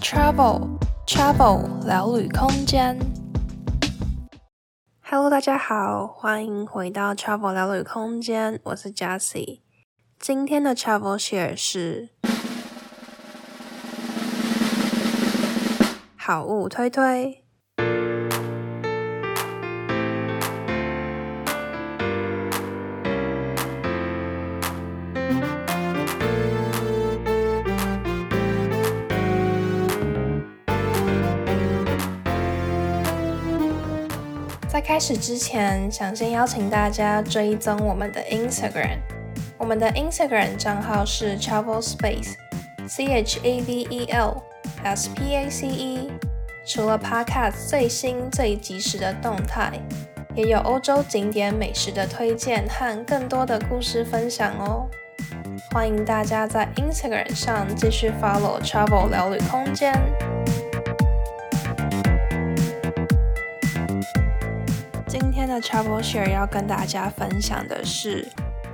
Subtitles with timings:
[0.00, 2.98] Travel Travel 聊旅空间。
[5.02, 9.60] Hello，大家好，欢迎回到 Travel 聊旅空间，我是 Jessie。
[10.18, 12.10] 今天的 Travel Share 是
[16.16, 17.45] 好物推推。
[34.76, 38.98] 在开始之前，想先邀请大家追踪我们的 Instagram。
[39.56, 44.42] 我们的 Instagram 账号是 Travel Space，C H A V E L
[44.84, 46.12] S P A C E。
[46.66, 49.72] 除了 Podcast 最新最及时的动态，
[50.34, 54.86] 也有欧洲景点美食的推荐和更多的故事分享哦。
[55.72, 59.94] 欢迎大家在 Instagram 上继续 follow Travel 聊旅空间。
[65.56, 68.28] 的 Travel Share 要跟大家分享的是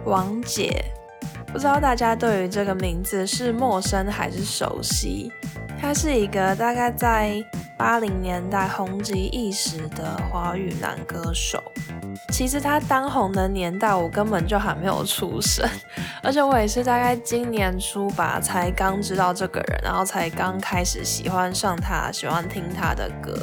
[0.04, 0.84] 王杰，
[1.52, 5.32] 不知道大家对于这个名字是陌生还是熟悉？
[5.80, 7.44] 他是一个大概在
[7.76, 11.62] 八零年代红极一时的华语男歌手。
[12.30, 15.68] 其实他当红的年代我根本就还没有出生，
[16.22, 23.36] 而且我也是大概今年初吧才刚知道这个人，然后才刚开始喜欢上他，喜欢听他的歌。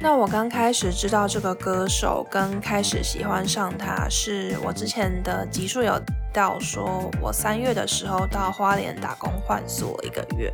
[0.00, 6.00] 那我刚开始知道这个歌手，跟开始喜欢上他，是我之前的集数有
[6.32, 10.52] 到，说我三月的时候到花莲打工换宿了一个月。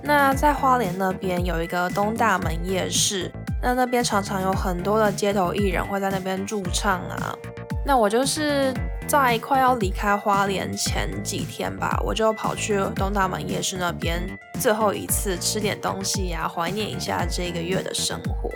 [0.00, 7.36] 那在花莲那边有一个东大门夜市，那那边常常有很多的街头艺人会在那边驻唱啊。
[7.84, 8.72] 那我就是
[9.08, 14.22] 在快要离开花莲前几天吧，我就跑去东大门夜市那边
[14.60, 18.48] 最后一次吃点东西呀，怀念一下这个月的生活。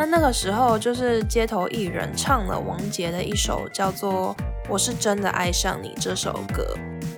[0.00, 4.34] 那那个时候，就是街头艺人唱了王杰的一首叫做
[4.66, 6.74] 《我是真的爱上你》这首歌。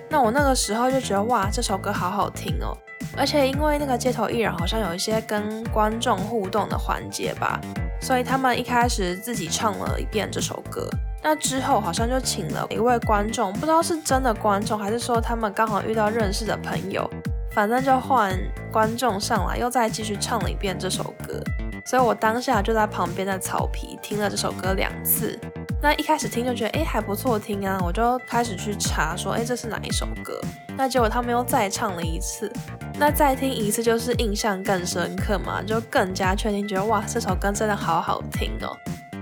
[0.09, 2.75] 那我那个时候就觉得哇，这首歌好好听哦！
[3.15, 7.57] 而且因为那个街头艺人好像有一些跟观众互动的环节吧，
[8.01, 10.85] 所以他们一开始自己唱了一遍这首歌。
[11.23, 17.09] 那之后好像就请了一位观众，不知道是真的观众还是说他们刚好遇到认识的朋友，
[17.53, 18.37] 反正就换
[18.73, 21.41] 观众上来又再继续唱了一遍这首歌。
[21.85, 25.39] 所以我当下就在旁边的草皮听了这首歌两次。
[25.81, 30.39] 那一开始听就觉得诶还不错听啊，我就开始去查说诶这是哪一首歌。
[30.77, 32.51] 那结果他们又再唱了一次，
[32.97, 38.75] 那再听一次就是印象更深刻嘛，就更加确定觉得哇这首歌真的好好听哦。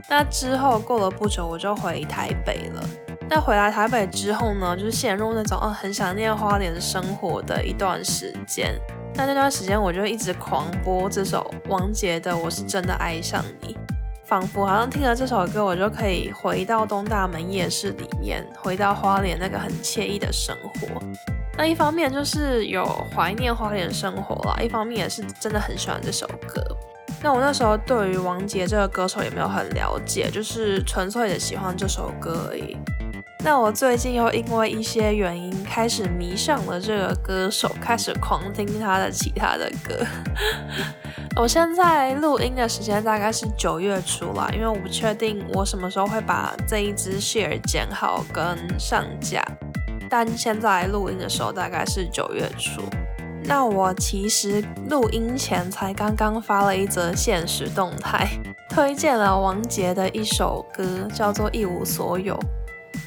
[0.08, 2.84] 那之后过了不久我就回台北了。
[3.28, 8.80] 那回来台北之后呢，就是陷入那种哦很想念花莲生活的一段时间。
[9.14, 13.74] 那那段时间，我就一直狂播这首王杰的《我是真的爱上你》，
[14.26, 21.02] 仿佛好像听了这首歌，我就可以回到东大门夜市里面，回到花莲那个很惬意的生活。
[21.58, 26.64] 那一方面就是有怀念花莲生活啦，一方面也是真的很喜欢这首歌。
[27.22, 32.76] 那我那时候对于王杰这个歌手也没有很了解，就是纯粹的喜欢这首歌而已。
[33.44, 40.06] 那我最近又因为一些原因开始迷上了这个歌手，开始狂听他的其他的歌。
[41.36, 49.44] 我现在录音的时间大概是九月初啦，因为我不确定我什么时候会把这一支 share 剪好跟上架。
[50.08, 52.82] 但现在录音的时候大概是九月初。
[53.44, 58.28] 那我其实录音前才刚刚发了一则限时动态，
[58.70, 62.36] 推荐了王杰的一首歌，叫做《一无所有》。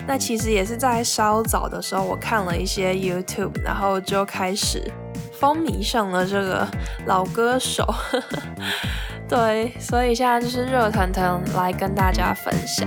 [0.06, 4.90] 那其实也是在稍早的时候，我看了一些 YouTube，然后就开始
[5.40, 6.68] 风靡上了这个
[7.06, 7.86] 老歌手。
[9.26, 12.86] 对，所以现在就是热腾腾来跟大家分享。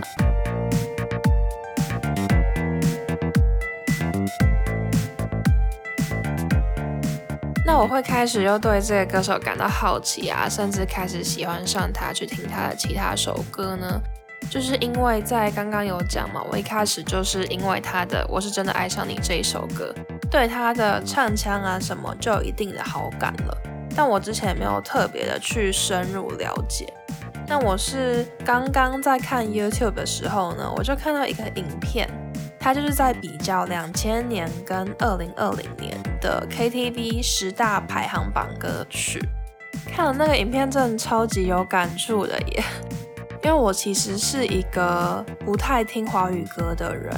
[7.66, 14.00] 那我会开始又对这个歌手感到好奇啊，甚至开始喜欢上他，去听他的其他首歌呢。
[14.50, 19.94] 就是因为在刚刚有讲嘛，我一开始就是因为他的《我是真的爱上你》这一首歌，
[20.32, 23.58] 对他的唱腔啊什么就有一定的好感了。
[23.96, 26.92] 但我之前没有特别的去深入了解。
[27.48, 32.10] 但我是刚刚在看 YouTube 的时候呢，我就看到一个影片，
[32.60, 39.22] 他就是在比较两千年跟二零二零年的 KTV 十大排行榜歌曲。
[39.86, 42.64] 看了那个影片，真的超级有感触的耶。
[43.48, 47.16] 因为我其实是一个不太听华语歌的人，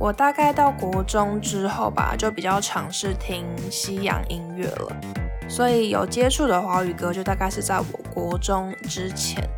[0.00, 4.96] 我大概到国中之后吧，就比较尝试听西洋音乐了。
[5.48, 9.48] 所以有接触的华语歌就大概是在我国中之前。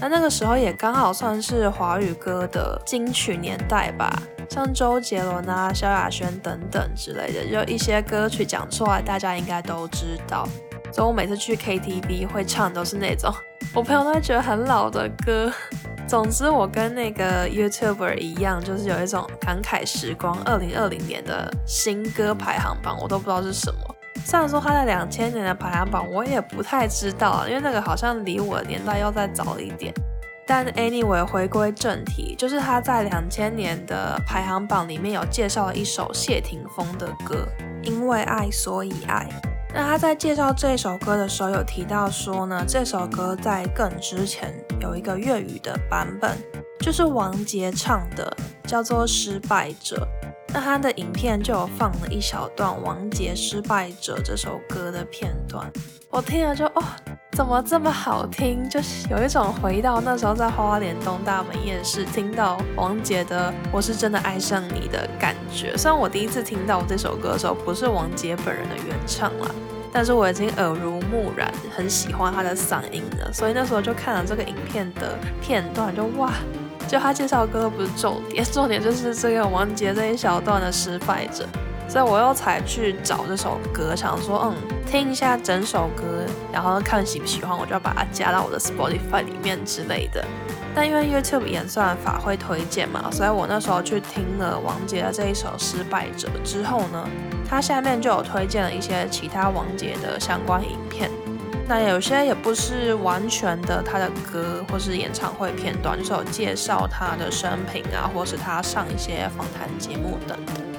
[0.00, 4.12] 那那个时候也刚好算是华语歌的金曲年代吧，
[4.48, 10.48] 像周杰伦啊、萧亚轩等等之类的，就一些歌曲讲出来，大家应该都知道。
[10.92, 13.32] 所以我每次去 KTV 会唱都是那种
[13.72, 15.52] 我朋友都会觉得很老的歌。
[16.08, 20.36] 总之，我跟那个 YouTuber 一样，就是有一种感慨时光。
[20.42, 23.80] 二零二零年的新歌排行榜，我都不知道是什么。
[24.24, 29.94] 虽然说他在两千年的排行榜，我也不太知道，因为那个好像离我的年代要再早一点。
[30.44, 37.46] 但 anyway，回归正题，就是他在两千年的排行榜里面有介绍了一首谢霆锋的歌，
[37.84, 39.28] 《因为爱所以爱》。
[39.72, 46.36] 那他在介绍这首歌的时候有提到说呢，这首歌在更之前有一个粤语的版本，
[46.80, 48.36] 就是王杰唱的，
[48.66, 50.08] 叫做《失败者》。
[50.52, 55.70] 那他的影片就有放了一小段王杰《失败者》这首歌的片段，
[56.10, 56.82] 我听了就哦，
[57.40, 58.68] 怎么这么好听？
[58.68, 65.74] 就是有一种回到那时候在花莲东大门夜市听到王杰的《我是真的爱上你》的感觉。
[65.74, 69.50] 虽然我第一次听到这首歌的时候不是王杰本人的原唱啦，
[69.90, 73.32] 但是我已经耳濡目染，很喜欢他的嗓音了。
[73.32, 76.30] 所以那时候就看了这个影片的片段，就哇。
[76.86, 81.46] 就他介绍歌不是重点， 重点就是这个王杰这一小段的失败者，
[81.90, 84.54] 所以我又才去找这首歌，想说嗯，
[84.86, 90.24] 听一下整首歌，然后看喜不喜欢，我就要把它加到我的 Spotify 里面之类的。
[90.72, 97.08] 但因为 YouTube 演算法会推荐嘛，所以我那时候去听了王杰的这一首失败者之后呢，
[97.44, 101.10] 他下面就有推荐了一些其他王杰的相关影片。
[101.66, 110.69] 那有些也不是完全的他的歌或是演唱会片段，就是有介绍他的生平啊，或是他上一些访谈节目等等。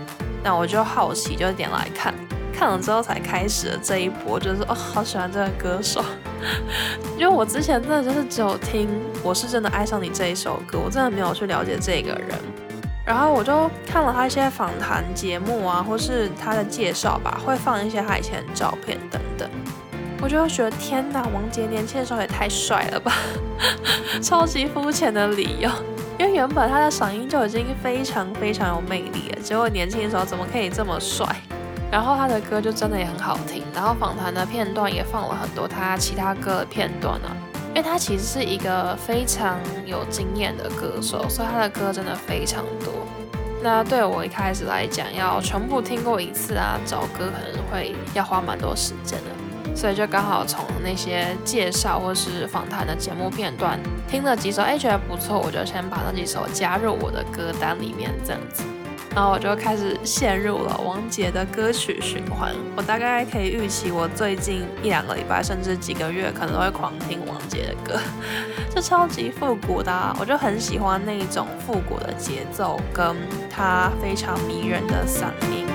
[0.44, 2.14] 那我就好奇，就点来看，
[2.54, 6.04] 看了之后才开始了这一波，就是哦，好喜欢这个歌手。
[7.18, 8.88] 因为我之前真的就是只有听
[9.24, 12.30] 《我是真的爱上你》这一首歌，我真的没有去了解这个人。
[13.06, 19.50] 然后我就看了他一些访谈节目啊，或是他的介绍吧，会放一些他以前的照片等等。
[20.22, 23.12] 我就觉得天哪，王杰年轻的时候也太帅了吧！
[24.22, 25.70] 超级肤浅的理由，
[26.22, 31.26] 因为原本他的嗓音就已经非常非常有魅力了，结果年轻的时候怎么可以这么帅？
[31.92, 37.34] 然后他的歌就真的也很好听，然后访谈的片段也放了很多他其他歌的片段啊，
[37.70, 42.94] 因为他其实是一个非常有经验的歌手，所以他的歌真的非常多。
[43.64, 49.50] 那对我一开始来讲，要全部听过一次啊，找歌可能会要花蛮多时间的。
[49.76, 58.64] 所以就刚好从那些介绍或是访谈的节目片段听了几首，哎，觉得不错，我就先把那几首加入我的歌单里面，这样子，
[59.16, 62.54] 然后我就开始陷入了王杰的歌曲循环。
[62.76, 68.00] 我大概可以预期，我最近一两个礼拜甚至几个月，可能都会狂听王杰的歌，
[68.76, 73.16] 是超级复古的，我就很喜欢那种复古的节奏，跟
[73.50, 75.66] 他非常迷人的嗓音。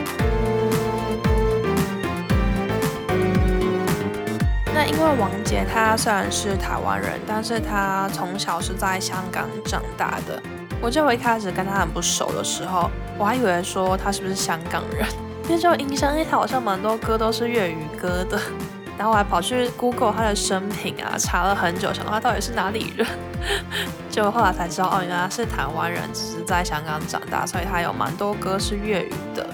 [4.86, 10.40] 因为王杰他虽然是台湾人，但是他从小是在香港长大的。
[10.80, 15.06] 我就一开始跟他很不熟的时候，我还以为说他是不是香港人，
[15.44, 18.40] 因为就印象，因为他好像蛮多歌都是粤语歌的。
[18.96, 23.06] 然后我还跑去 Google 他的生平啊，查了很久，想到他到底是哪里人。
[24.10, 29.46] 就后来才知道，哦，原来是台湾人，只是在香港长大，所以他有蛮多歌是粤语的。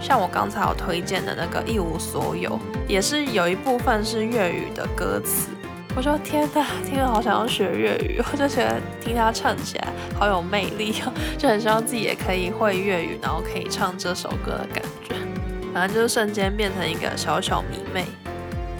[0.00, 5.48] 像我刚才有推荐的那个一无所有，也是有一部分是粤语的歌词。
[5.96, 15.14] 我说天呐，听了好想要学粤语，我就觉得听他唱起来好有魅力哦，就很希望自己也可以会粤语，然后可以唱这首歌的感觉。
[15.74, 18.04] 反正就是瞬间变成一个小小迷妹，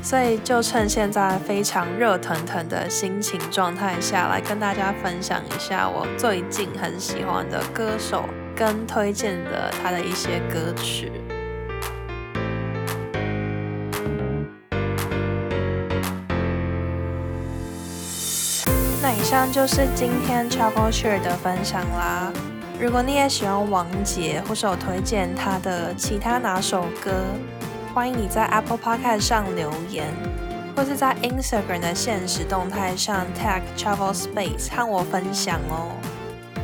[0.03, 8.25] 所以就趁现在非常热腾腾的心情状态下来跟大家分享一下我最近很喜欢的歌手。
[8.61, 11.11] 跟推荐的他的一些歌曲。
[19.01, 22.31] 那以上就是今天 Travel Share 的分享啦。
[22.79, 27.13] 如果你也喜欢王杰，或是有推荐他的其他哪首歌，
[27.95, 30.07] 欢迎你在 Apple Podcast 上留言，
[30.77, 35.97] 或是在 Instagram 的限时动态上 tag Travel Space 和我分享哦。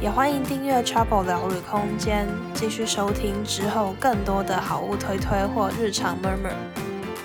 [0.00, 6.53] 也欢迎订阅 Travel 聊旅空间，继续收听之后更多的好物推推或日常 murmur。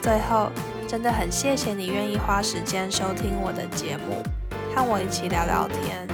[0.01, 0.49] 最后，
[0.87, 4.23] 真的很谢谢你愿意花时间收听我的节目，
[4.73, 6.07] 和我一起聊聊天。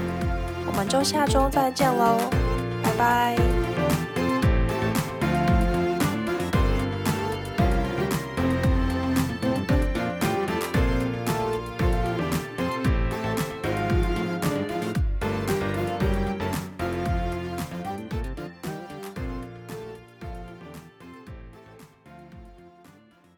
[0.66, 2.18] 我们就下周再见喽，
[2.84, 3.77] 拜拜。